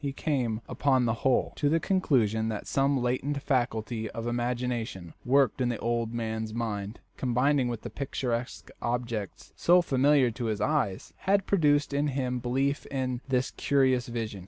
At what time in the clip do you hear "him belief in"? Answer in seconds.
12.07-13.21